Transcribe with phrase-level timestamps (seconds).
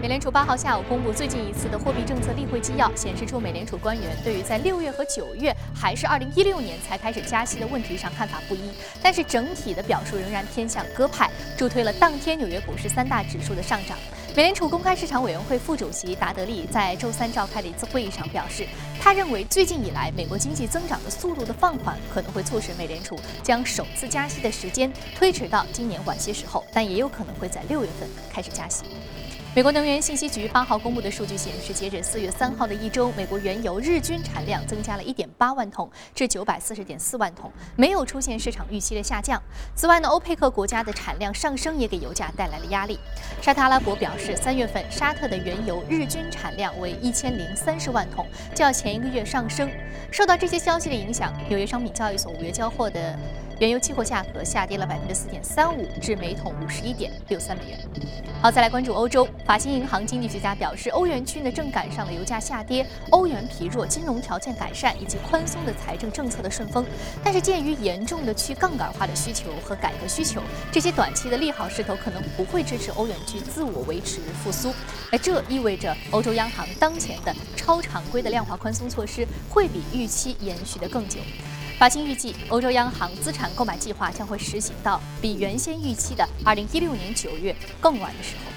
[0.00, 8.70] 美联储八号下午公布最近一次的货币政策例会纪要，显示出美联储官员对于在六月和九月还是二零一六年才开始加息的问题上看法不一，
[9.02, 13.98] 但是整体的表述仍然偏向鸽派，助推了当天纽约股市三大指数的上涨。
[14.34, 18.66] 美联储公开市场委员会副主席达德利在周三召开的一次会议上表示，
[18.98, 28.84] 他认为最近以来美国经济增长的速度的放缓可能会促使美联储将首次加息的时间推迟到今年晚些时候，但也有可能会在六月份开始加息。
[29.52, 39.42] 美国能源信息局八号公布的数据显示，截止四月三号的一周，美国原油日均产量增加了一点八万桶，至九百四十点四万桶，没有出现市场预期的下降。
[39.74, 42.96] 此外呢，欧佩克国家的产量上升也给油价带来了压力。
[43.42, 49.68] 沙特阿拉伯表示，三月份沙特的原油日均产量为一千零三十万桶，较前一个月上升。
[50.12, 53.18] 受到这些消息的影响，纽约商品交易所五月交货的。
[53.60, 57.78] 原油期货价格下跌了百分之四点三五，至每桶五十一点六三美元。
[58.40, 59.28] 好，再来关注欧洲。
[59.44, 66.86] 法新银行经济学家表示，欧元区呢正赶上了油价下跌、欧元疲弱、金融条件改善以及宽松的财政政策的顺风。
[67.22, 70.40] 但是，鉴于严重的去杠杆化的需求和改革需求，
[70.72, 74.72] 这些短期的利好势头可能不会支持欧元区自我维持复苏。
[75.12, 81.20] 那这意味着欧洲央行当前的超常规的量化宽松措施会比预期延续的更久。
[81.80, 88.50] 法新预计，欧洲央行资产购买计划将会实行到比原先预期的2016年9月更晚的时候。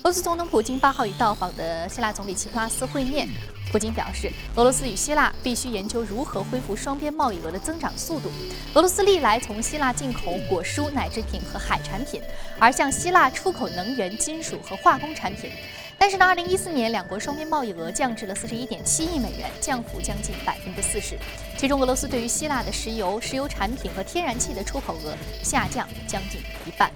[0.00, 3.26] 俄罗斯总统普京八号与到访的希腊总理齐普拉斯会面。
[3.70, 8.30] 普京表示，俄罗斯与希腊必须研究如何恢复双边贸易额的增长速度。
[8.74, 12.20] 俄罗斯历来从希腊进口果蔬、奶制品和海产品，
[12.58, 15.50] 而向希腊出口能源、金属和化工产品。
[16.04, 21.16] 但是呢，二零一四年两国双边贸易额降至了四十一点七亿美元，降幅将近百分之四十。
[21.56, 26.90] 其中，俄罗斯对于希腊的石油、石油产品和天然气的出口额下降将近一半。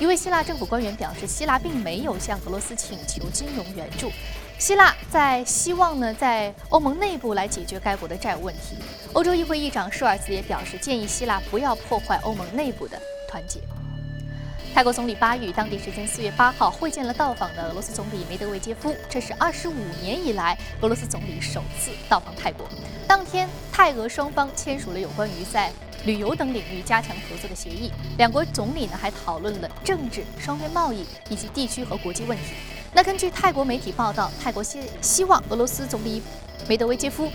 [0.00, 4.10] 一位希腊政府官员表示，希腊并没有向俄罗斯请求金融援助，
[4.58, 8.74] 希腊在希望呢在欧盟内部来解决该国的债务问题。
[9.12, 13.60] 欧洲议会议长舒尔茨也表示，建议希腊不要破坏欧盟内部的团结。
[14.72, 22.66] 泰国总理巴育当地时间四月八号会见了到访的俄罗斯总理梅德韦杰夫，这是二十五年以来俄罗斯总理首次到访泰国。
[23.06, 25.70] 当天，泰俄双方签署了有关于在
[26.04, 27.90] 旅游等领域加强合作的协议。
[28.16, 32.54] 两国总理呢还讨论了政治、双边贸易以及地区和国际问题。
[32.94, 36.22] 那根据泰国媒体报道，泰国希希望俄罗斯总理
[36.68, 37.30] 梅德韦杰夫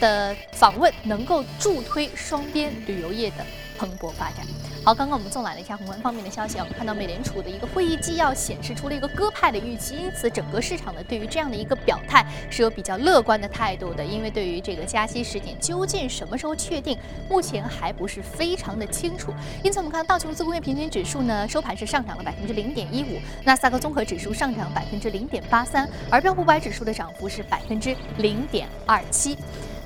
[0.00, 3.44] 的访问能够助推双边旅游业的
[3.76, 4.46] 蓬勃发展。
[4.86, 16.96] 好，刚刚我们纵览了一下宏观方面的消息，我们看到美联储的一个会议纪要显示出了一个鸽派的预期，因此整个市场呢对于这样的一个表态是有比较乐观的态度的，因为对于这个加息时点究竟什么时候确定，
[17.28, 19.32] 目前还不是非常的清楚。
[19.60, 29.36] 因此我们看道琼斯工业平均指数呢收盘是上涨了百分之零点一五，纳斯达克综合指数上涨百分之零点八三，而标普五百指数的涨幅是百分之零点二七。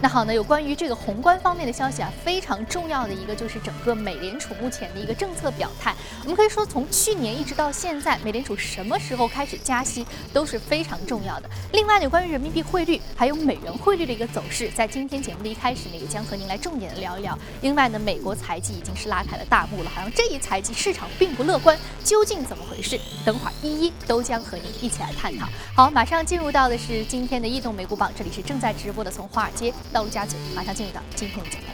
[0.03, 5.95] 那好呢，有关于这个宏观方面的消息啊，非常重要的一个就是整个美联储目前的一个政策表态。
[6.23, 11.51] 我们可以说，从去年一直到现在，美联储什么时候开始加息都是非常重要的。
[11.75, 17.39] 另外呢，关于人民币汇率还有美元汇率的一个走势，在今天节目的一开始呢，也将和您来重点的聊一聊。
[17.61, 22.99] 另外呢，美国财季已经是拉开了大幕了，好像这一财季市场并不乐观，究竟怎么回事？
[23.23, 25.47] 等会儿一一都将和您一起来探讨。
[25.75, 29.71] 好，马上进入到的是今天的异动美股榜，这里是正在直播的从华尔街。
[29.93, 31.71] 到陆家嘴，马上进入到今天的讲堂。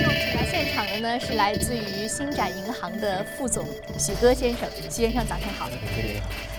[0.00, 3.64] 那我们请到现场的呢是来自于星展银行的副总
[3.98, 5.68] 许戈先生，许先生早上好。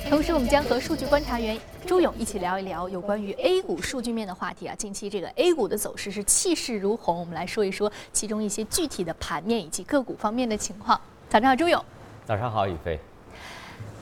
[0.07, 4.75] 同时，我们将和数据观察员朱勇一起聊一聊有关于 A 股数据面的话题啊。
[4.75, 10.99] 近期这个 A 股的走势是气势如虹，我们来说一说其中一些具体的盘面以及个股方面的情况。
[11.27, 11.83] 早上好，朱勇。
[12.25, 12.99] 早上好，宇飞。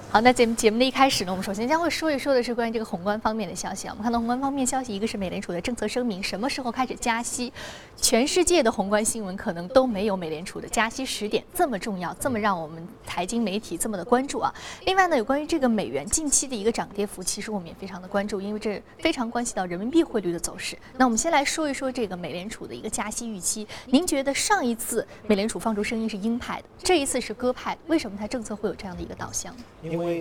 [0.10, 3.92] 好，那节目节目的一开始呢，我们首先将会说一说的是关于这个宏观方面的消息啊。
[3.92, 7.52] 我们看到宏观方面消息，一个是美联储的政策声明，什么时候开始加息？
[7.98, 14.54] 全世界的宏观新闻可能都没有美联储的加息时点这么重要，这么让我们财经媒体这么的关注啊。
[14.86, 20.78] 另外呢，有关于这个美元近期的一个涨跌幅，其实我们也非常的关注，因为这非常关系到人民币汇率的走势。
[20.96, 23.68] 那我们先来说一说这个美联储的一个加息预期。
[23.88, 29.54] 您觉得上一次美联储放出声音是鹰派的，这一次是鸽派，为什么它政策会有这样的一个导向？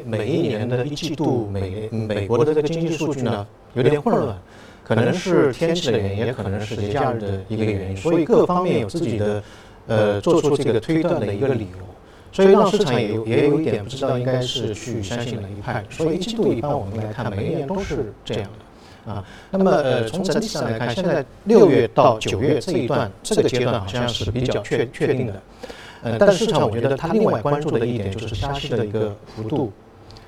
[0.05, 4.37] 每一年的一季度美美国的这个经济数据呢有点混乱，
[4.83, 9.43] 可能是天气的原因，也可能是节假日的一个原因，所以各方面有自己的
[9.87, 11.79] 呃做出这个推断的一个理由，
[12.33, 15.85] 所以让市场也有也有一点不知道应该是去相信哪一派。
[15.91, 18.45] 所以一季度一般我们来看，每一年都是这样
[19.05, 19.25] 的啊。
[19.51, 25.35] 那么呃从整体上来看，现在六月到九月这一段这个阶段好像是比较确确定的。
[26.07, 29.73] 呃，但是市场我觉得它另外关注的一点就是加息的一个幅度。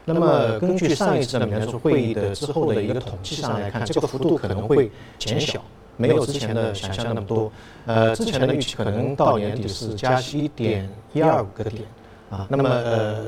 [0.04, 5.62] 那么根据上一次的美联储会议的之后的一个统计上来看，这个幅度可能会减小，
[5.96, 7.52] 没有之前的想象那么多。
[7.86, 11.84] 呃，之前的预期可能到年底是加息一点一二五个点
[12.30, 12.44] 啊。
[12.50, 13.26] 那么呃，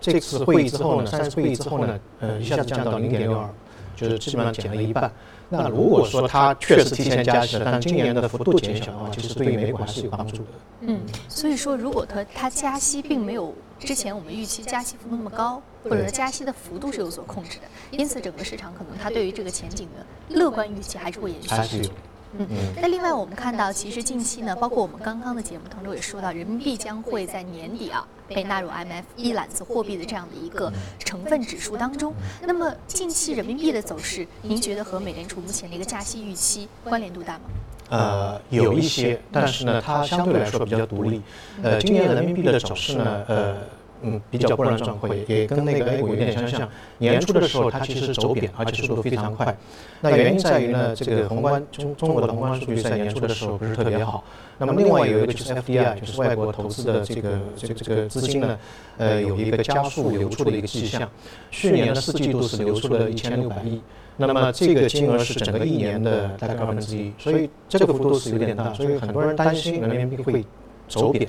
[0.00, 3.46] 这次会议之后呢，三次会议之后呢，呃，一下子降到零点六二，
[3.94, 5.12] 就是基本上减了一半。
[5.52, 10.44] 那如果说它确实提前加息了，但今年的幅度减小的话，其实对于美股还是有帮助的。
[10.82, 20.06] 嗯，所以说如果它它加息并没有之前我们预期加息幅度那么高，或者加息的幅度是有所控制的，因此整个市场可能它对于这个前景的
[20.36, 21.90] 乐观预期还是会延续。
[22.38, 22.46] 嗯，
[22.80, 32.14] 那另外我们看到，其实近期呢，包括我们刚刚的节目当中也说到，人民币将会在年底啊被纳入 MF 一揽子货币的这样的一个成分指数当中。
[32.42, 37.40] 那么近期人民币的走势，您觉得和美联储目前的一个加息预期关联度大吗？
[37.90, 41.20] 呃，有一些，但是呢，它相对来说比较独立。
[41.62, 43.56] 呃，今年人民币的走势呢，呃。
[44.02, 46.68] 嗯，比较波澜壮阔，也跟那个 A 股有点相像。
[46.98, 49.56] 年初的时候，它其实走贬，而且速度非常快。
[50.00, 54.24] 那原因在于呢，这个宏观中中国的宏观数据在年初的时候不是特别好。
[54.58, 58.58] 那么另外有一个就是 FDI，就是外国投资的这个这个这个资金呢，
[58.98, 61.08] 呃，有一个加速流出的一个迹象。
[61.50, 63.80] 去年的四季度是流出了一千六百亿，
[64.16, 70.44] 那么这个金额是整个一年的大概二分之一，所以这个幅度是有点大，所以很多人担心人民币会
[70.88, 71.28] 走贬。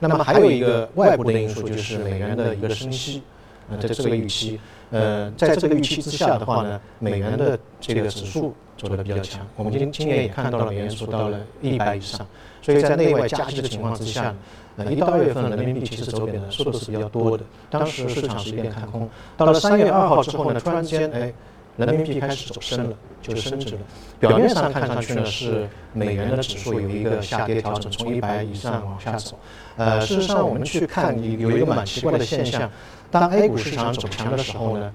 [0.00, 3.22] 那么还有一个外部的因素，就是美元的一个升息，
[3.70, 4.58] 呃，在这个预期，
[4.90, 9.46] 呃，在这个预期之下的话呢，美元的这个指数走的比较强。
[9.56, 12.26] 我们今今年也看到了美元指数到了一百以上，
[12.62, 14.34] 所以在内外加息的情况之下，
[14.76, 17.44] 呃，一到二月份人民币其实走贬的速度是比较多的。
[17.68, 21.32] 当时市场是一片看空，到了三月二号之后呢，突然间，哎。
[21.76, 23.80] 人民币开始走升了，就升值了。
[24.18, 29.38] 表面上看上去呢是美元的指数有一个下跌调整，从一百以上往下走。
[29.76, 32.70] 呃，事实上我们去看有一个蛮奇怪的现象，
[33.10, 34.92] 当 A 股市场走强的时候呢。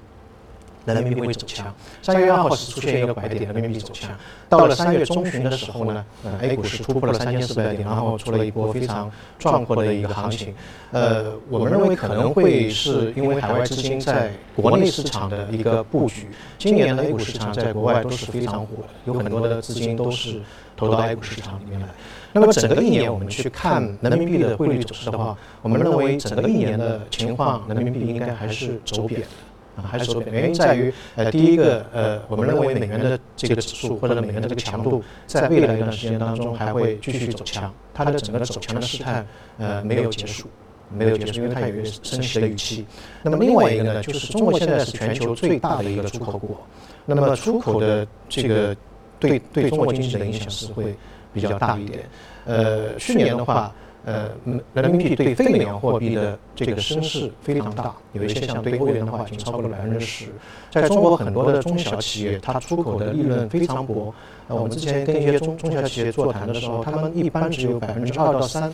[0.93, 4.11] 人民币会走强，三月二号是出现一个拐点，人民币走强。
[4.47, 10.53] 到了三月中旬的时候呢，呃，A 股是突破了三千四百点，然后出了一波非常壮阔的一个行情。
[10.91, 16.29] 呃，我们认为可能会是因为海外资金在国内市场的一个布局。
[16.57, 20.41] 今年的 A 股市场在国外都是非常火的，有很多的资金都是
[20.77, 21.87] 投到 A 股市场里面来。
[22.31, 29.27] 那么整个一年我们去看人民币的汇率走势的话，我们认为整个一年的情况，人民币应该还是走贬的。
[29.75, 39.25] 啊，还是说贬，原因在于，呃，第一个，呃，我们认为美元的这个指数或者美元的这个强度，在未来一段时间当中还会继续走强，它的整个走强的势态，
[39.57, 40.47] 呃，没有结束，
[40.89, 42.85] 没有结束，因为它有一个升息的预期。
[43.21, 46.57] 那么另外一个呢，就是中国现在是全球最大的一个出口国，
[47.05, 48.75] 那么出口的这个
[49.19, 50.95] 对对中国经济的影响是会
[51.33, 52.09] 比较大一点。
[52.45, 53.73] 呃，去年的话。
[54.05, 54.29] 呃，
[54.75, 60.27] 人民币对非美元货币的这个升势非常大，有一些像对欧元的话，已经超过了百分之十。
[60.69, 64.13] 在中国很多的中小企业，它出口的利润非常薄。
[64.47, 68.71] 呃，我们之前跟一些中中小企业座谈的时候，他们一般只有百分之二到三。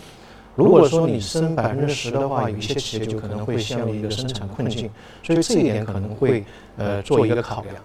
[0.53, 4.89] 如果说你升百分之十的话，有一些企业就可能会陷入一个生产困境。
[5.23, 6.43] 所以这一点可能会
[6.75, 7.75] 呃做一个考量。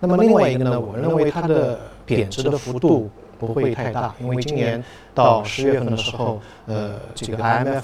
[0.00, 3.08] 那么另外一个呢，我认为它的贬值的幅度。
[3.38, 4.82] 不会太大，因为今年
[5.14, 7.82] 到十月份的时候，呃，这个 IMF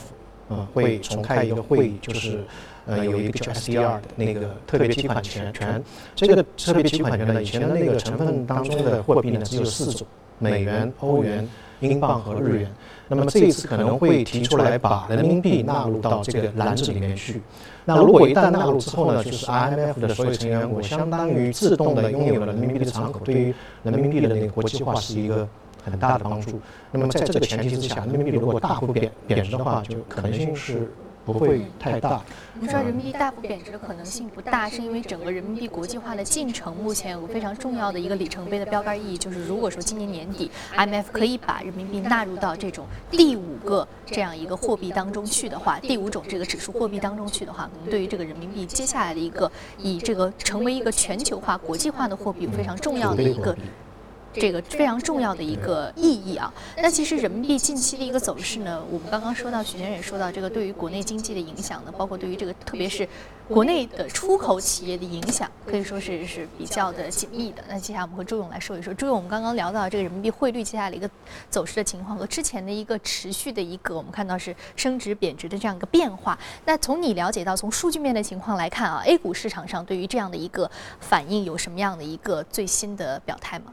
[0.48, 2.44] 呃会重开一个会议，就是
[2.86, 5.82] 呃有一个叫 SDR 的那个特别提款权权。
[6.14, 10.06] 这个特别提款权呢，以前的那个成分当中的货币呢只有四种：
[10.38, 11.48] 美元、欧元、
[11.80, 12.70] 英镑和日元。
[13.08, 17.42] 那么这一次可能会提出来把人民币纳入到这个篮子里面去。
[17.84, 25.48] 那如果一旦纳入之后呢，就是 IMF 的所有成员国相当于自动的拥有了人民币的敞口，对于人民币的那个国际化是一个
[25.84, 26.60] 很大的帮助。
[26.90, 30.90] 那么在这个前提之下，人民币如果大幅贬贬值的话，就可能性是。
[31.24, 32.22] 不会太大。
[32.54, 53.56] 我们说人民币大幅贬值的可能性不大，是因为整个人民币国际化的进程目前有个非常重要的一个里程碑的标杆意义，就是如果说今年年底 IMF 可以把人民币纳入到这种第五个这样一个货币当中去的话，第五种这个指数货币当中去的话，可能对于这个人民币接下来的一个以这个成为一个全球化、国际化的货币有非常重要的一个。
[54.32, 63.06] 这个非常重要的一个意义啊，那其实人民币近期的一个走势呢，我们刚刚说到，许先生也说到，这个对于国内经济的影响呢，包括对于这个特别是
[63.48, 67.62] 国内的出口企业的影响，可以说是是比较的紧密的。
[67.68, 71.08] 那接下来我们和朱勇来说一说，朱勇，我们刚刚聊到这个人民币汇率接下来的一个
[71.50, 76.38] 走势的情况和之前的一个持续的一个我们看到是升值贬值的这样一个变化。
[76.64, 80.70] 那从你了解到从数据面的情况来看啊，A 股市场上对于这样的一个
[81.00, 83.66] 反应有什么样的一个最新的表态吗？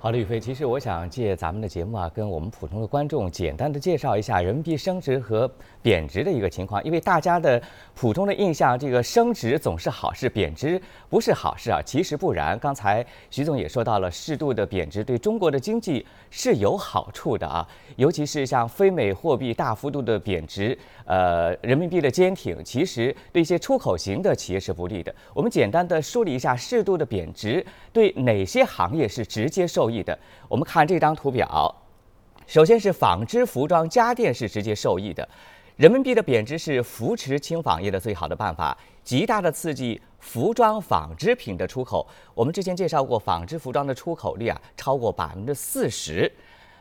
[0.00, 5.50] 好的，宇飞，其实我想借咱们的节目啊，跟我们普通的观众简单的介绍一下人民币升值和
[5.82, 7.60] 贬值的一个情况，因为大家的
[7.96, 11.82] 普通的印象，这个升值总是好事，贬值不是好事啊。
[11.84, 25.12] 其实不然，刚才徐总也说到了，适度的贬值对中国的经济是有好处的啊，尤其是像非美货币大幅度的贬值，呃，人民币的坚挺，其实对一些出口型的企业是不利的。
[25.34, 29.87] 我们简单的梳理一下，适度的贬值对哪些行业是直接受。
[29.88, 30.16] 受益的，
[30.48, 31.74] 我们看这张图表，
[32.46, 35.26] 首先是纺织、服装、家电是直接受益的。
[35.76, 42.06] 人民币的贬值是扶持轻纺业的最好的办法，极大的刺激服装、纺织品的出口。
[42.34, 46.30] 我们之前介绍过，纺织服装的出口率啊超过百分之四十。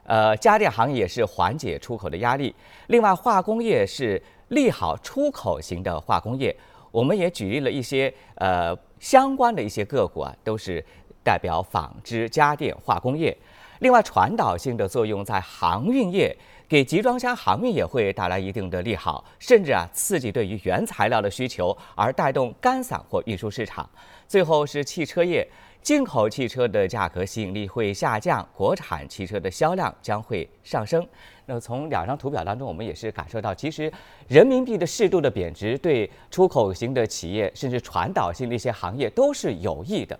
[0.03, 2.53] 呃，家电行业也是缓解出口的压力。
[2.87, 6.53] 另外，化工业是利好出口型的化工业。
[6.91, 10.83] 我们也举例了一些呃相关的一些个股啊，都是。
[11.27, 13.37] 代表纺织、家电、化工业，
[13.79, 16.33] 另外传导性的作用在航运业，
[16.69, 23.89] 给集装箱航运也会带来一定的利好，甚至啊刺激对于原材料的需求，而带动干散货运输市场。
[24.25, 25.45] 最后是汽车业，
[25.81, 31.05] 进口汽车的价格吸引力会下降，国产汽车的销量将会上升。
[31.45, 33.91] 那从两张图表当中，我们也是感受到，其实
[34.29, 40.17] 人民币的适度的贬值对出口型的企业，甚至传导性的一些行业都是有益的。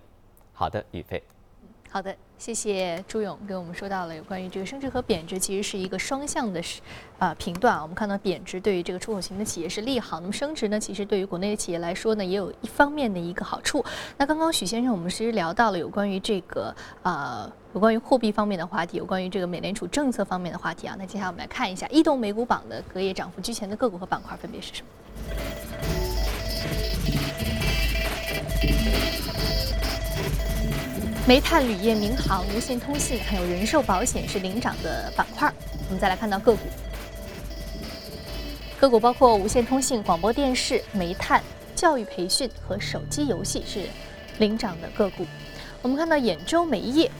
[0.58, 1.22] 好的，宇飞。
[1.88, 6.80] 好的，谢谢朱勇给我们说到了有关于这个升值和贬值，其实是一个双向的，是
[7.16, 7.80] 啊评断啊。
[7.80, 13.84] 我们看到贬值对于这个出口型的企业是利好，那么升值呢，其实对于国内的企业来说呢，也有一方面的一个好处。
[14.16, 16.74] 那刚刚许先生，我们其实聊到了有关于这个
[17.04, 20.96] 呃有关于货币方面的话题，有关于这个美联储政策方面的话题啊。
[20.98, 26.17] 那接下来我们来看一下异动美股榜的隔夜涨幅居前的个股和板块分别是什么。
[31.28, 35.52] 煤炭、铝业、民航、无线通信，还有人寿保险是领涨的板块。
[35.86, 36.60] 我们再来看到个股，
[38.80, 41.42] 个股包括无线通信、广播电视、煤炭、
[41.74, 43.80] 教育培训和手机游戏是
[44.38, 45.26] 领涨的个股。
[45.82, 47.10] 我们看到兖州煤业，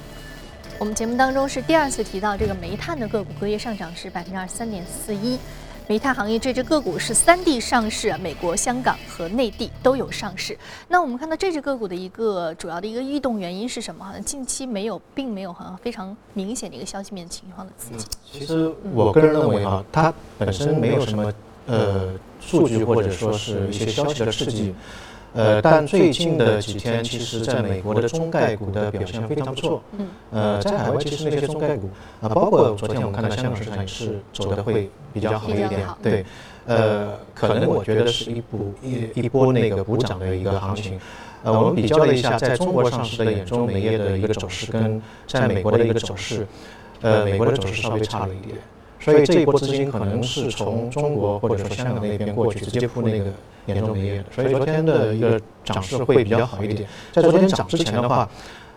[0.79, 5.39] 我们节目当中是第二次提到这个煤炭的个股，隔夜上涨是百分之二十三点四一。
[5.89, 10.55] 煤炭行业这只个股是三地上市，美国、香港和内地都有上市。
[10.87, 14.05] 那我们看到这只个股的一个主要的一个异动原因是什么？
[14.05, 18.07] 好像近期没有，并没有很非常明显的一个消息面情况的刺激。
[18.31, 21.33] 其实我个人认为啊，它本身没有什么
[21.65, 24.75] 呃数据或者说是一些消息的刺激。
[25.35, 29.83] 呃，但最近的几天，其实在美国的中概股的表现非常不错。
[29.93, 30.09] 嗯。
[30.33, 35.87] 呃，在海外其实那些中概股啊，包括昨天我们看到香港市场也是走的会比较好一点。
[36.03, 36.25] 对。
[36.67, 40.99] 呃，可能我觉得是一波一一波那个补涨的一个行情。
[41.45, 46.47] 呃，我们比较了一下在中国上市的眼中煤业的一个走势跟在美国的一个走势，
[47.01, 48.59] 呃，美国的走势稍微差了一点。
[49.01, 53.27] 所以这一波资金可能是从中国或者说香港那边过去，直接铺那个
[53.67, 54.25] 兖州煤业的。
[54.31, 56.89] 所以昨天的一个涨势会比较好一点。
[57.13, 58.29] 在昨天涨之前的话。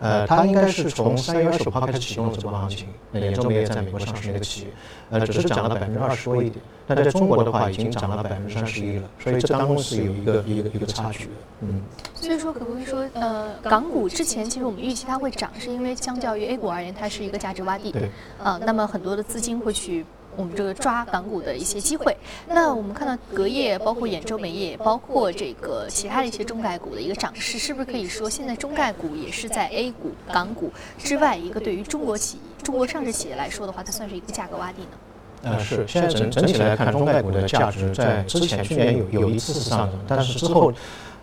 [0.02, 2.88] 呃，它应该是从三月二十五号开始启动了这波行情。
[3.12, 4.66] 那兖州煤业在美国上市那个企业，
[5.10, 6.60] 呃，只是涨了百分之二十多一点。
[6.88, 9.08] 但在中国的话，已经涨了百分之三十一了。
[9.20, 11.30] 所以这当中是有一个一个一个差距的。
[11.60, 11.80] 嗯。
[12.14, 17.92] 所以说，可不可以说，呃，港股之前其实我们预期它会涨，是因为相较于 A 股而言，它是一个价值洼地。
[17.92, 18.10] 对。
[18.42, 20.04] 呃，那么很多的资金会去。
[20.36, 22.16] 我们这个抓港股的一些机会，
[22.48, 34.98] 那我们看到隔夜，包括兖州煤业，包括这个其他的一些中概股的一个涨势，是不是可以说现在中概股也是在 A 股、港股之外一个对于中国企业、中国上市企业来说的话，它算是一个价格洼地呢？
[35.42, 35.84] 呃，是。
[35.86, 40.72] 现在整整体来看，中概股的价值在之前去年有有一次是上涨，但是之后，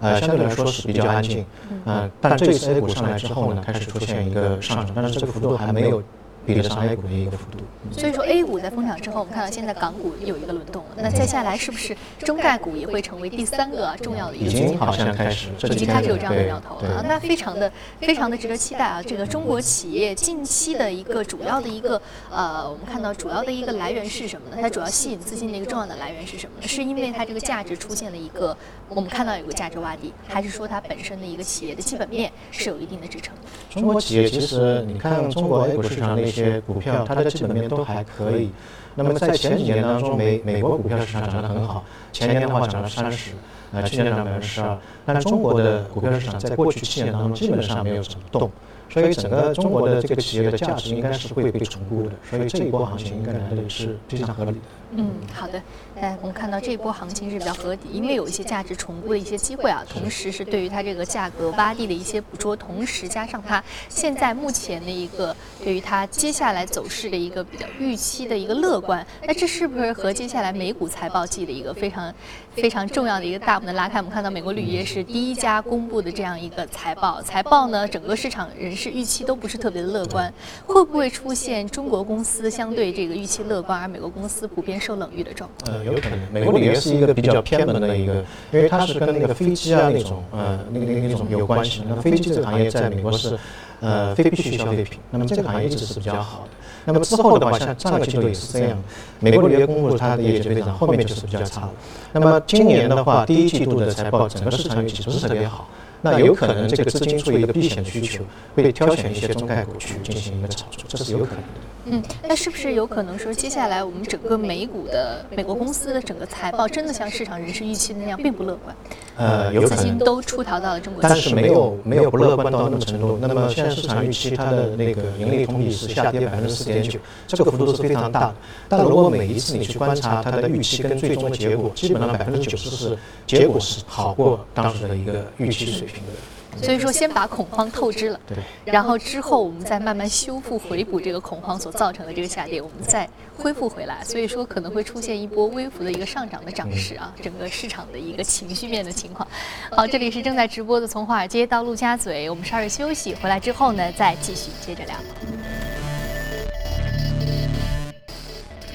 [0.02, 1.44] 呃，相对来说是比较安静。
[1.86, 2.12] 嗯。
[2.22, 6.04] 但这一次 A 股上来之后呢，开始出现一个上涨，但是这个幅度还没有。
[6.50, 7.60] 比得上 A 股的一个幅度，
[7.92, 10.90] 所以说 A 股在封涨之后，我们看到现在港股有一个轮动了。
[10.98, 14.36] 那接下来是不是中概股也会成为第三个重要的？
[14.36, 17.06] 一个已经好像开始，已经开始有这样的苗头了。
[17.08, 19.02] 那非常的非常的值得期待啊！
[19.02, 22.02] 这个中国企业近期的一个主要的一个
[22.32, 24.58] 呃，我们看到主要的一个来源是什么呢？
[24.60, 26.68] 它主要吸引资金的一个重要的来源是什么呢？
[26.68, 28.56] 是因为它这个价值出现了一个
[28.88, 33.36] 我们看到有个价值洼地，还是说它本身的一个企业的基本面是有一定的支撑？
[33.70, 38.50] 中国企业其实你看中国 A 股市场那些股票，它的基本面都还可以。
[38.96, 43.32] 那么在前几年当中，美美国股票市场涨得很好，前年的话涨了三十，
[43.72, 44.78] 呃，去年涨百分之十二。
[45.06, 48.52] 但中国的股票市场在过去七年当中基本上没有怎么动，
[48.90, 52.12] 所以整个中国的这个企业的价值应该是会被重估的。
[52.30, 54.58] 所以这一波行情应该来的也是非常合理的。
[54.92, 55.62] 嗯，好的。
[56.00, 72.14] 哎，我们看到这一波行情是比较合理，因为有一些价值重估的一些机会啊，同时是对于它这个价格洼地的一些捕捉，同时加上它现在目前的一个对于它接下来走势的一个比较预期的一个乐观，那这是不是和接下来美股财报季的一个非常
[72.56, 74.00] 非常重要的一个大幕的拉开？
[74.00, 80.34] 我们看到美国铝业是第一家公布的这样一个财报，财报呢，整个市场人士预期都不是特别的乐观，
[80.66, 85.76] 会不会出现中国公司相对这个预期乐观，而美国公司普遍受冷遇的状况？
[85.76, 86.20] 呃，有可能。
[86.32, 91.84] 美国旅游是一个比较偏门的一个，因为它是跟那个飞机啊那种呃那个那个那种有关系。
[91.88, 93.38] 那飞机这个行业在美国是
[93.82, 96.50] 呃非必需消费品，那么这个行业一直是比较好的。
[96.86, 98.82] 那么之后的话，像上个季度也是这样，
[99.20, 101.72] 美国铝业公布它的业绩非常，后面就是比较差了。
[102.14, 105.68] 那么今年的话，第一季度的财报整个市场预期不是特别好。
[106.02, 108.24] 那有可能这个资金出于一个避险的需求，
[108.56, 111.44] 会挑选一些中概股去进行一个炒作，这是有可能的。
[111.92, 118.76] 嗯，那是不是有可能说，接下来我们整个美股的美国公司的整个财报，真的像市场人士预期的那样，并不乐观？
[119.16, 119.78] 呃，有可能。
[119.78, 123.18] 资金都出逃到了中国，但是没有没有不乐观到那么程度。
[123.20, 128.36] 那么现在市场预期它的那个盈利同比是下跌百分之四点九，这个幅度是非常大的。
[128.68, 136.62] 但如果每一次你去观察它的预期跟最终的结果，基本上百分之九十是结果是好过当时的一个预期水平的。
[136.62, 144.04] 所以说，先把恐慌透支了，对，然后之后我们再慢慢修复、回补这个恐慌所造成的这个下跌，我们再恢复回来。
[144.04, 149.26] 所以说，可能会出现一波微幅的一个上涨的涨势啊，整个市场的一个情绪面的情况。
[149.72, 154.96] 好，这里是正在直播的，从华尔街到陆家嘴，我们稍事休息，回来之后呢，再继续接着聊。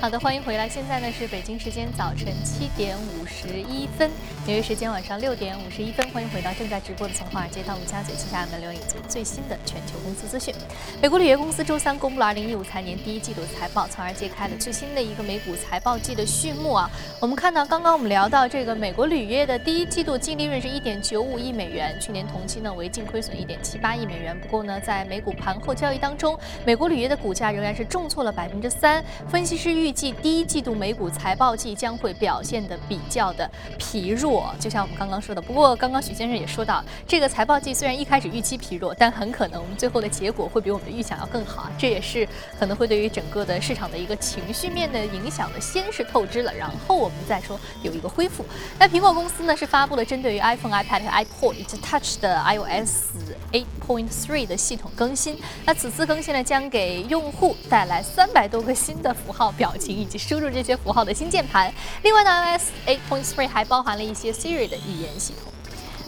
[0.01, 0.69] 好的，欢迎回来。
[0.69, 4.11] 现在呢是北京时间早晨七点五十一分，
[4.47, 6.07] 纽约时间晚上六点五十一分。
[6.11, 10.55] 欢迎回到正在直播的从华尔街到陆家嘴，接下来我们留意最最新的全球公司资讯。
[11.01, 16.91] 美国铝业公司周三公布了二零一五财年第一季度财报，从而揭开了最新的一个美股财报季的序幕啊。
[17.21, 24.39] 我们看到，刚刚我们聊到这个美国铝业的第一季度净利润是一点九五亿美元，去年同期呢为净亏损一点七八亿美元。
[24.39, 29.03] 不过呢，在美股盘后交易当中，美国铝业的股价仍然是重挫了百分之三。
[29.27, 35.41] 分析师预计第一季度美股财报季将会表现的比较的疲弱，就像我们刚刚说的。
[35.41, 41.73] 不过刚刚许先生也说到，这个财报季虽然一开始预期疲弱，但很可能我们最后的结果会比我们的预想要更好啊。
[41.79, 42.27] 这也是
[42.59, 45.61] 可能会对于整个的市场的一个情绪面的影响的。
[45.61, 48.45] 先是透支了，然后我们再说有一个恢复。
[48.79, 53.13] 那苹果公司呢是发布了针对于 iPhone、iPad 和 iPod 以及 Touch 的 iOS
[53.53, 55.39] 8.3的系统更新。
[55.65, 60.19] 那此次更新呢将给用户带来三百多个新的符号、表情以及。
[60.25, 61.71] 输入这些符号的新键盘。
[62.03, 62.71] 另外呢，iOS
[63.11, 65.53] 8.3还包含了一些 Siri 的语言系统。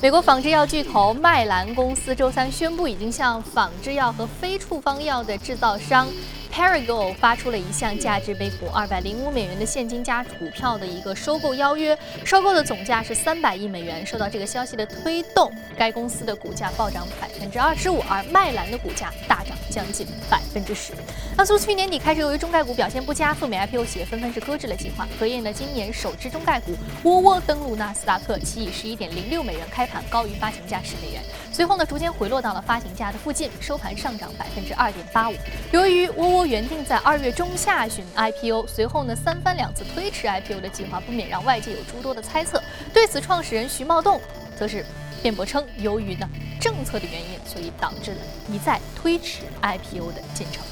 [0.02, 6.06] 美国仿制药巨头麦兰公司周三宣布，已经向仿制药和非处方药的制造商。
[6.52, 14.04] Perrigo 发出了一项价值每股二百零五美元的现金加股票的一个收购邀约，收购的总价是三百亿美元。
[14.06, 20.92] 受到这个消息的推动，该公司的股价暴涨百分之二十五，而麦兰的股价大涨将近百分之十。
[21.36, 25.06] 那从去年底开始，由于中概股表现不佳，赴美 IPO 企业纷纷是搁置了计划。
[25.18, 31.22] 隔夜呢，今年首支中概股窝窝登陆纳斯达克，其以十一点零六美元开盘，高于发行价十美元。
[31.56, 35.34] 随后呢，逐渐回落到了发行价的附近，收盘上涨百分之二点八五。
[35.72, 42.62] 由于窝窝原定在二月中下旬 IPO，随后呢三番两次推迟 IPO 的计划，不免让外界有诸多的猜测。
[42.92, 44.20] 对此，创始人徐茂栋
[44.54, 44.84] 则是
[45.22, 46.28] 辩驳称，由于呢
[46.60, 48.18] 政策的原因，所以导致了
[48.52, 50.62] 一再推迟 IPO 的进程。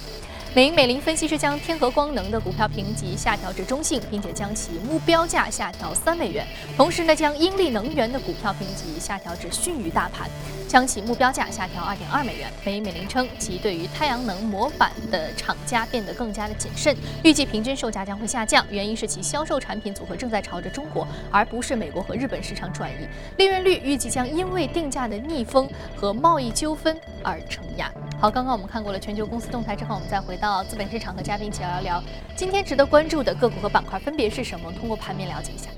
[0.55, 6.47] 美银美林分析师将天合光能的股票评级下调至中性，并且将其目标价下调三美元。
[6.77, 10.31] 同时呢，将英利能源的股票评级下调至逊于大盘，
[10.69, 12.49] 将其目标价下调二点二美元。
[12.65, 23.09] 美银美林称，其对于太阳能模板的厂家变得更加的谨慎，预计平均售价将会下降，原因是其销售产品组合正在朝着中国而不是美国和日本市场转移。
[23.39, 27.91] 利润率预计将因为定价的逆风和贸易纠纷而承压。
[28.21, 32.05] 好，刚刚我们看过了全球公司动态之后，我们再回到资本市场和嘉宾一起聊聊
[32.37, 34.71] 今天值得关注的个股和板块分别是什么？
[34.73, 35.71] 通过盘面了解一下。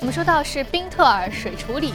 [0.00, 1.92] 我们说到是宾特尔水处理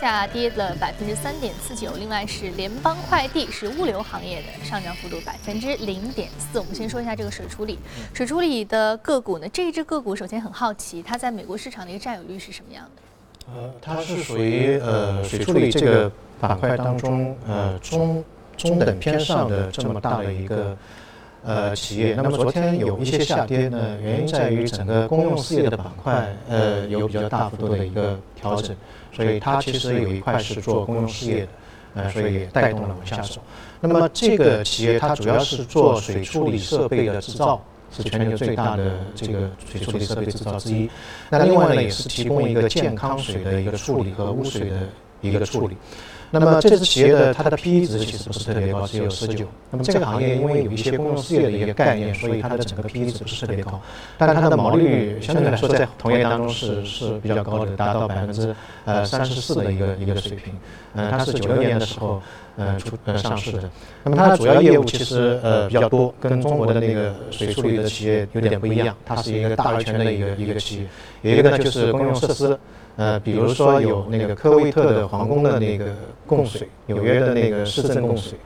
[0.00, 6.58] 下跌了百分之三点四九，另外是联邦快递是物流行业的上涨幅度百分之零点四。
[6.58, 7.78] 我们先说一下这个水处理，
[8.14, 13.52] 水处理的个股呢，这一只个股首先很好奇，它在美国市场的一个占有率是什么样的？
[13.54, 16.10] 呃，它是属于呃水处理这个
[16.40, 18.24] 板块当中呃中
[18.56, 20.74] 中等偏上的这么大的一个
[21.44, 22.14] 呃企业。
[22.14, 28.74] 那么昨天有一些下跌呢，原因在于整个公用事业的板块呃有比较大幅度的一个调整，
[29.12, 31.48] 所以它其实有一块是做公用事业的，
[31.94, 33.40] 呃，所以也带动了往下手。
[33.80, 40.88] 那么这个企业它主要是做水处理设备的制造，是全球最大的这个水处理设备制造之一。
[41.28, 44.76] 那另外呢，也是提供一个健康水的一个处理和污水的
[45.20, 45.76] 一个处理。
[46.32, 49.44] 那么这支企业的它的 PE 值其实不是特别高，只有十九。
[49.68, 53.80] 那么这个行业因为有一些公用事业的一个概念，所以它的整个 PE 值不是特别高。
[54.16, 58.54] 但是它的毛利率相对来说在同业当中是是比较高的，达到百分之
[58.84, 60.54] 呃三十四的一个一个水平。
[60.94, 62.22] 嗯，它是九六年的时候
[62.56, 63.68] 呃出呃上市的。
[64.04, 68.96] 那么它的主要业务其实呃比较多，跟中国的那个水处理的企业有点不一样。
[69.04, 70.86] 它是一个大而全的一个一个企业。
[71.22, 72.56] 有一个呢就是公用设施。
[73.00, 75.86] 呃，比如说有那个科威特的皇宫的那个
[76.26, 78.38] 供水，纽约的那个市政供水，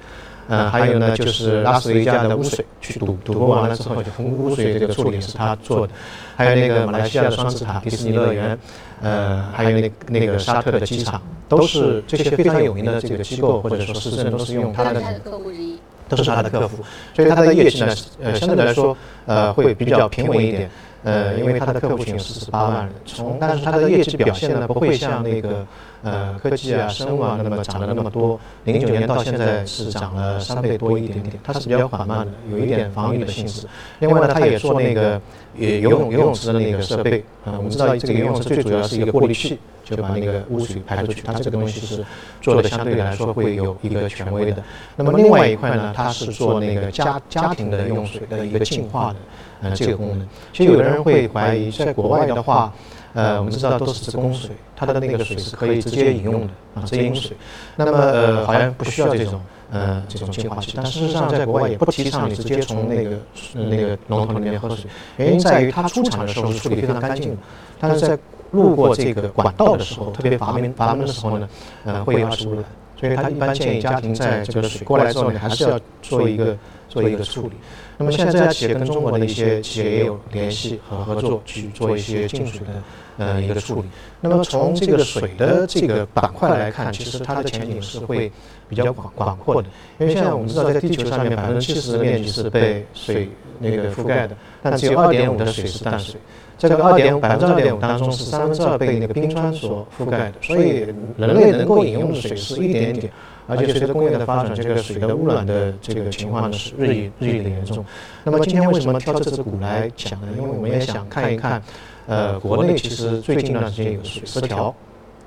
[0.47, 5.93] 呃，还有呢就是拉斯维加的污水，去赌赌博完了之后，就从污水这个处理是他做的，
[6.37, 8.57] 还有那个马来西亚的双子塔、迪士尼乐园，
[9.03, 16.77] 呃，还有那那个沙特的机场，都是这些非常有名的这个机构或者说市政都是用他的客户之一，都是他的客户，
[17.13, 20.71] 所以他的业绩呢，呃，相对来说，呃，会比较平稳一点。
[21.05, 25.67] 呃，因为它的客户群有四十八万人，从但是它的业绩表现呢，不会像那个
[26.03, 28.41] 呃科技啊、生物啊那么涨了那么多。
[28.65, 33.67] 零九年到现在是涨了三倍多一点点，它是比较缓慢的，有一点防御的性质。
[34.01, 35.21] 另外呢，它也做那个
[35.57, 37.23] 也游泳游泳池的那个设备。
[37.45, 41.21] 呃，我们知道这个游泳池最主要是一个过滤器，就把那个污水排出去。
[41.21, 42.03] 它这个东西是
[42.41, 44.63] 做的相对来说会有一个权威的。
[44.97, 49.17] 那么另外一块呢，它是做那个家家庭的用水的一个净化的。
[49.65, 52.73] 呃，这个功能，其实有的人会怀疑，在国外的话，
[53.15, 57.35] 呃，我们知道都是直供水，它的那个水是可以直接饮用的啊，直饮水。
[57.75, 63.17] 那么呃，好像不需要这种呃这种净化器，但事实上在国外也不提倡你直接从那个
[63.55, 64.85] 那个龙头里面喝水，
[65.17, 67.37] 原因在于它出厂的时候是处理非常干净的，
[67.81, 68.19] 但是在
[68.51, 71.49] 路过这个管道的时候，特别阀门阀门的时候呢，
[71.85, 72.65] 呃，会有二次污染，
[73.05, 76.57] 所以他一般建议家庭在这个水过来之后，你还是要做一个
[76.89, 77.55] 做一个处理。
[77.99, 82.83] 那么现在这家企业跟中国的一些企业也有联系和合作，去做一些净水的
[83.19, 83.89] 呃一个处理。
[84.23, 88.33] 那么从这个水的这个板块来看，其实它的前景是会
[88.71, 89.69] 比较广广阔的。
[89.99, 96.19] 因为现在我们知道，在地球上面百分之七十的面积是被水那个覆盖的，但只有二点五的水是淡水。
[96.57, 100.35] 在这个二点五百分之二点五当中，是三分之二被那个冰川所覆盖的。
[100.41, 100.87] 所以
[101.17, 103.13] 人类能够饮用的水是一点点。
[103.47, 107.85] 而且随着工业的发展，这个水的污染的这个情况呢是日益日益的严重。
[108.23, 110.29] 那么今天为什么挑这只股来讲呢？
[110.35, 111.63] 因为我们也想看一看，
[112.07, 114.75] 呃，国内其实最近一段时间有水十条，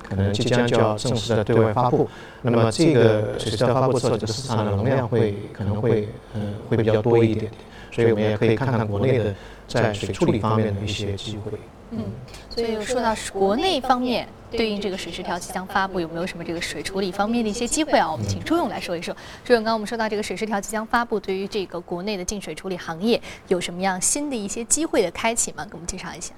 [0.02, 2.10] 可能即将就要正式的对外发布。
[2.42, 7.52] 那么这个水十条发布之后，这个市场的容量会可能会呃会比较多一点点。
[7.92, 9.34] 所以我们也可以看看国内的
[9.68, 11.52] 在水处理方面的一些机会。
[11.92, 12.04] 嗯，
[12.50, 14.28] 所以说到国内方面。
[14.50, 18.10] 对应这个水十条即将发布，有没有什么这个水处理方面的一些机会啊？
[18.10, 19.14] 我们请朱勇来说一说。
[19.44, 25.66] 朱勇，刚刚我们说到这个水十条即将发布，对于这个国内的净水处理行业有什么样新的一些机会的开启吗？
[25.66, 26.34] 给我们介绍一下。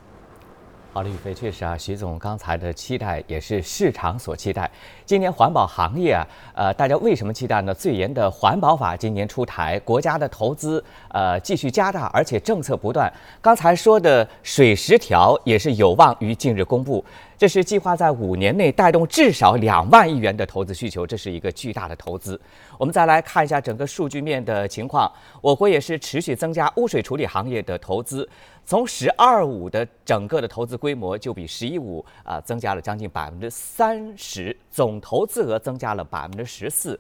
[0.92, 4.70] 好的，宇飞，确实啊，徐总刚才的期待也是市场所期待。
[5.06, 7.72] 今年环保行业啊，呃，大家为什么期待呢？
[7.72, 13.12] 最严的环保法今年出台，国家的投资呃继续加大，而且政策不断。
[13.40, 17.06] 刚才说的水十条也是有望于近日公布。
[17.40, 22.38] 这是计划在五年内带动至少两万亿元的投资需求，这是一个巨大的投资。
[22.78, 25.10] 我们再来看一下整个数据面的情况，
[25.42, 28.28] 我国也是持续增加污水处理行业的投资，
[28.66, 37.00] 从“十二五”的整个的投资规模就比“十一五”啊增加了将近百分之三十，总投资额增加了百分之十四。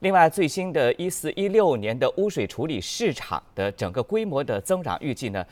[0.00, 5.44] 另外，最新的一四一六年的污水处理市场的整个规模的增长预计呢？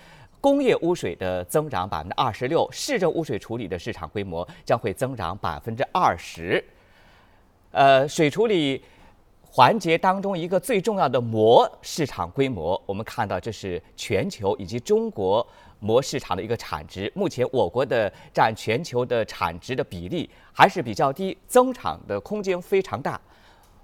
[0.46, 6.64] 工业污水的增长百分之二十六，市政污水处理的市场规模将会增长百分之二十。
[7.72, 8.80] 呃，水处理
[9.42, 15.44] 环节当中一个最重要的膜市场规模，我们看到这是全球以及中国
[15.80, 17.10] 膜市场的一个产值。
[17.16, 23.20] 目前我国的占全球的产值的比例还是比较低，增长的空间非常大。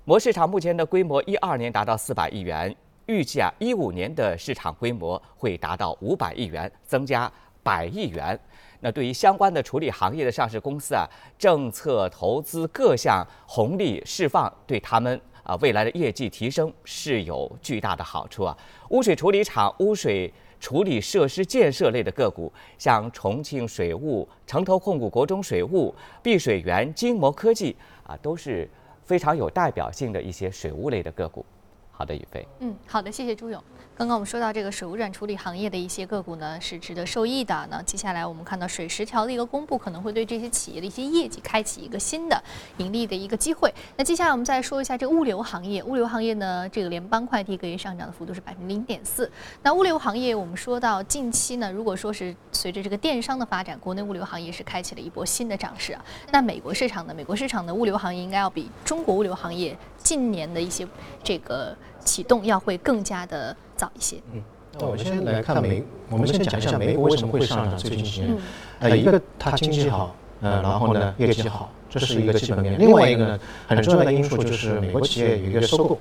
[0.05, 2.73] 膜市场目前的规模一二年达到四百亿元。
[3.07, 7.31] 预计啊，一五年的市场规模会达到五百亿元，增加
[7.63, 8.39] 百亿元。
[8.81, 11.07] 那对于相关的处理行业的上市公司啊，
[11.39, 18.57] 政策投资各项红利释放，对他们啊未来的业绩提升是有巨大的好处啊。
[18.91, 28.69] 污水处理厂、污水处理设施建设类的个股，像重庆水务、城投控股、国中水务、碧水源、金膜科技啊，都是
[29.05, 31.45] 非常有代表性的一些水务类的个股。
[31.93, 32.45] 好的，宇飞。
[32.61, 33.63] 嗯，好的，谢谢朱勇。
[33.95, 37.69] 刚刚我们说到这个水污染处理行业的一些个股呢，是值得受益的。
[37.71, 42.43] 那接下来我们看到水十条的一个公布，可能会对这些企业的一些业绩开启一个新的
[42.79, 43.73] 盈利的一个机会。
[43.97, 49.31] 那接下来我们再说一下这个物流行业，物流行业呢，这个联邦快递个月上涨的幅度是百分之零点四。
[49.63, 56.03] 那物流行业，我们说到近期呢，如果说是随着这个电商的发展，国内物流行业是开启了一波新的涨势啊。
[56.33, 60.87] 那美国市场呢，美国市场的物流行业应该要比中国物流行业近年的一些
[61.23, 64.17] 这个启动要会更加的早一些。
[64.33, 64.43] 嗯。
[64.79, 68.39] 那我们先来看美，我们先讲一下美股为什么会上涨最近几年。
[68.81, 72.79] 呃，一个它经济好，呃，然后呢业绩好，这是一个基本面。
[72.79, 75.99] 另外一个呢，很重要的因素就是美国企业有一个收购，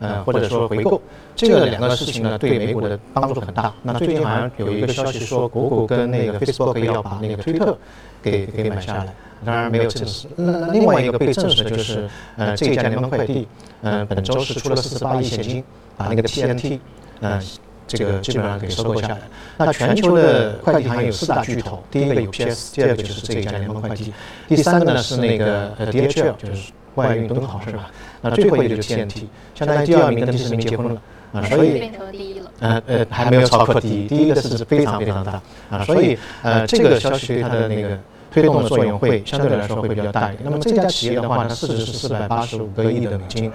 [0.00, 0.98] 呃，或者说回购，
[1.34, 3.70] 这个两个事情呢对美股的帮助很大。
[3.82, 7.76] 那最近好像有一个消息说，谷歌跟那个 Facebook 要把那个推特
[8.22, 10.26] 给给买下来，当然没有证实。
[10.36, 13.46] 那另外一个被证实的就是，呃，这家联邦快递，
[13.82, 15.62] 嗯，本周是出了四十八亿现金，
[15.96, 16.78] 把那个 TNT，
[17.20, 17.40] 嗯。
[17.88, 19.16] 这个基本上给收购下来。
[19.56, 24.12] 那全球的快递行业有四大巨头，第一个有 PS，第二个就是这一家联邦快递，
[24.48, 27.88] 第三个呢是那个呃 DHL，就是外运敦豪是吧？
[28.22, 31.00] 那最后一个就是 TNT，相当于第二名跟第四名结婚了
[31.32, 32.50] 啊，所以变成第一了。
[32.58, 37.96] 呃呃，还没有超过第一，第一个是非常非常大啊，所以呃这个消息对它的那个
[38.36, 40.42] 推动的作用会相对来说会比较大一点。
[40.44, 43.50] 那么这家企业的话呢，市值是四百八十五个亿的美金，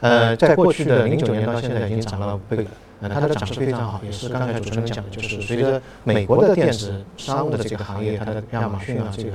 [0.00, 2.70] 呃，在过去的零九年到现在已经涨了五倍了。
[3.02, 9.32] 呃，它的涨势非常好，也是刚才主持人讲的，就是随着美国的电子商务的这个行业，它的亚马逊啊这个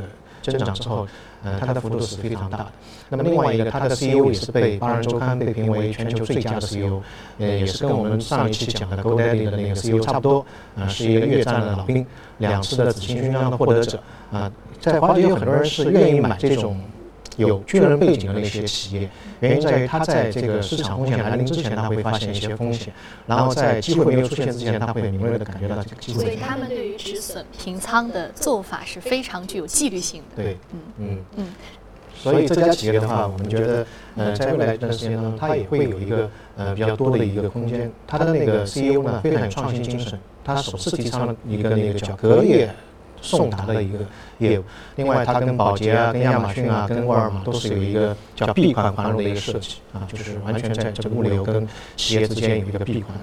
[0.51, 1.07] 增长之后，
[1.43, 2.67] 呃，它的幅度是非常大的。
[3.09, 7.01] 那么另外一个，它的 CEO 也是被《巴人周刊》被评为全球最佳的 CEO，
[7.37, 12.05] 呃，也是跟我们上一期讲的 GoDaddy 的那个 CEO 差不多，呃，是一个越战的老兵，
[12.39, 13.99] 两次的紫星勋章的获得者，
[14.31, 16.77] 啊，在华尔街有很多人是愿意买这种。
[17.37, 22.91] 有军人背景的那些企业，原因在于他在这个市场风险来临之前，他会发现一些风险，
[23.25, 26.23] 然后在机会没有出现之前，他会敏锐的感觉到这个机会。
[26.23, 30.43] 所以他们对于止损平仓的做法是非常具有纪律性的。
[30.43, 31.47] 对，嗯嗯嗯。
[32.15, 37.91] 所以这家企业的话，我们觉得，呃，在未来一段时间当中，它也会有一个呃比较多的一个空间。
[38.07, 42.73] 它的那个 CEO 呢，非常有创新精神，他首次提倡了一个那个叫隔夜。
[43.21, 43.99] 送达的一个
[44.37, 44.63] 业务，
[44.95, 53.15] 另外它跟保洁啊、跟亚马逊啊、跟沃尔玛都是有一个叫闭环环路的一个设计啊，就是完全在这个物流跟企业之间有一个闭环。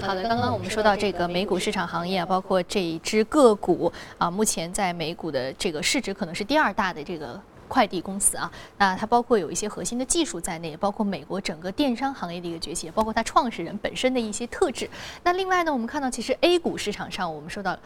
[0.00, 14.88] 好的，刚刚我们说到这个美股市场行业，包括这一只个股啊，目前在美股的这个市值可能是第二大的这个快递公司啊，那它包括有一些核心的技术在内，包括美国整个电商行业的一个崛起，包括它创始人本身的一些特质。
[15.22, 17.76] 那另外呢，我们看到其实 A 股市场上，我们说到。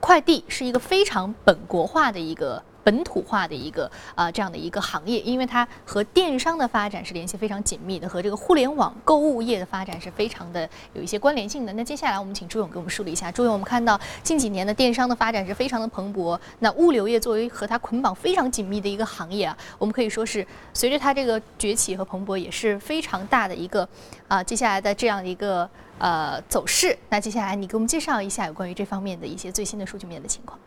[0.00, 11.72] 快递是一个非常本国化的一个本土化的一个啊这样的一个行业，因为它和电商的发展是联系非常紧密的，和这个互联网购物业的发展是非常的有一些关联性的。
[11.72, 13.32] 那接下来我们请朱勇给我们梳理一下。
[13.32, 23.88] 朱勇，我们看到近几年的电商的发展是非常的蓬勃，那物流业作为和它捆绑非常紧密的一个行业啊，我们可以说是随着它这个崛起和蓬勃也是非常大的一个
[24.28, 25.68] 啊接下来的这样的一个。
[25.98, 26.94] 呃，走势。
[27.08, 30.58] 那接下来你给我们介绍一下有关于这方面的一些最新的数据面的情况。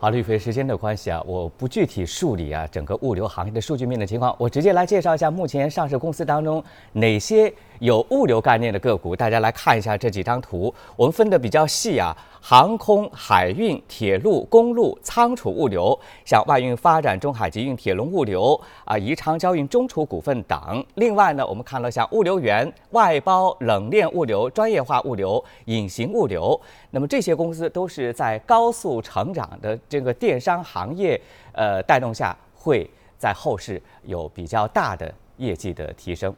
[0.00, 9.14] 好，绿飞，时间的关系啊，我不具体梳理啊整个物流行业的数据面的情况，我直接来介绍一下目前上市公司当中哪些有物流概念的个股。
[9.14, 12.16] 大家来看一下这几张图，我们分的比较细啊。
[12.40, 20.86] 航空、海运、铁路、公路、仓储物流，像外运发展、中海集运、铁龙物流啊、宜昌交运、中储股份等。
[20.94, 26.58] 另外呢，我们看到像物流园、外包、冷链物流、专业化物流、隐形物流，
[26.90, 31.20] 那么这些公司都是在高速成长的这个电商行业
[31.52, 32.88] 呃带动下，会
[33.18, 36.34] 在后市有比较大的业绩的提升。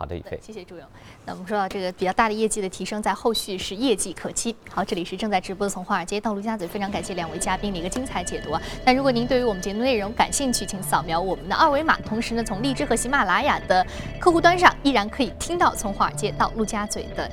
[0.00, 0.86] 好的，谢谢朱勇。
[1.26, 4.56] 那我们说到这个比较大的业绩的提升，在后续是业绩可期。
[4.70, 8.56] 好，这里是正在直播的从华尔街到陆家嘴，非常感谢两位嘉宾的一个精彩解读。
[8.82, 11.98] 那如果您对于我们节目内容感兴趣，请扫描我们的二维码。
[12.00, 13.86] 同时呢，从荔枝和喜马拉雅的
[14.18, 17.30] 客户端上，依然可以听到从华尔街到陆家嘴的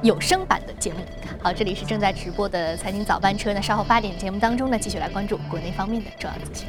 [0.00, 1.00] 有声版的节目。
[1.42, 3.52] 好，这里是正在直播的财经早班车。
[3.52, 6.68] 那稍后八点节目当中呢，继续来关注国内方面的重要资讯。